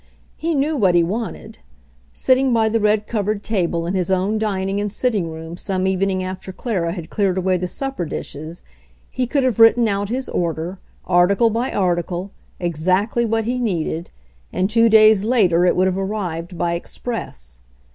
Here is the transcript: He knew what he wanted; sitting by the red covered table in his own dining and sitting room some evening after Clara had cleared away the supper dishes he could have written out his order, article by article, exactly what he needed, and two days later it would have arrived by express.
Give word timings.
He 0.35 0.55
knew 0.55 0.75
what 0.77 0.95
he 0.95 1.03
wanted; 1.03 1.59
sitting 2.11 2.51
by 2.51 2.69
the 2.69 2.79
red 2.79 3.05
covered 3.05 3.43
table 3.43 3.85
in 3.85 3.93
his 3.93 4.09
own 4.09 4.39
dining 4.39 4.81
and 4.81 4.91
sitting 4.91 5.29
room 5.29 5.57
some 5.57 5.85
evening 5.85 6.23
after 6.23 6.51
Clara 6.51 6.93
had 6.93 7.11
cleared 7.11 7.37
away 7.37 7.57
the 7.57 7.67
supper 7.67 8.03
dishes 8.05 8.65
he 9.11 9.27
could 9.27 9.43
have 9.43 9.59
written 9.59 9.87
out 9.87 10.09
his 10.09 10.27
order, 10.27 10.79
article 11.05 11.51
by 11.51 11.71
article, 11.71 12.31
exactly 12.59 13.25
what 13.25 13.45
he 13.45 13.59
needed, 13.59 14.09
and 14.51 14.71
two 14.71 14.89
days 14.89 15.23
later 15.23 15.67
it 15.67 15.75
would 15.75 15.85
have 15.85 15.99
arrived 15.99 16.57
by 16.57 16.73
express. 16.73 17.59